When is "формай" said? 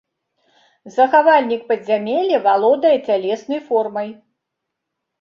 3.71-4.09